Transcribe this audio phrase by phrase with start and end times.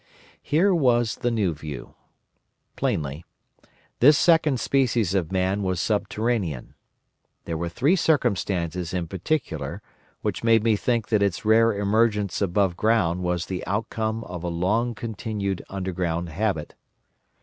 [0.41, 1.93] "Here was the new view.
[2.75, 3.23] Plainly,
[3.99, 6.73] this second species of Man was subterranean.
[7.45, 9.79] There were three circumstances in particular
[10.21, 14.47] which made me think that its rare emergence above ground was the outcome of a
[14.49, 16.73] long continued underground habit.